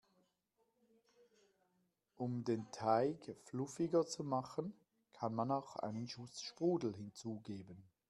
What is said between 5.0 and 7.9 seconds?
kann man auch einen Schuss Sprudel hinzugeben.